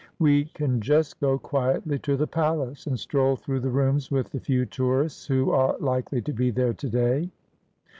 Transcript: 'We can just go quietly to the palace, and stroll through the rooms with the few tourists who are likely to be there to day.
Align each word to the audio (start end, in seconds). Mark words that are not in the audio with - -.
'We 0.17 0.45
can 0.45 0.81
just 0.81 1.19
go 1.19 1.37
quietly 1.37 1.99
to 1.99 2.17
the 2.17 2.25
palace, 2.25 2.87
and 2.87 2.99
stroll 2.99 3.35
through 3.35 3.59
the 3.59 3.69
rooms 3.69 4.09
with 4.09 4.31
the 4.31 4.39
few 4.39 4.65
tourists 4.65 5.27
who 5.27 5.51
are 5.51 5.77
likely 5.77 6.23
to 6.23 6.33
be 6.33 6.49
there 6.49 6.73
to 6.73 6.89
day. 6.89 7.29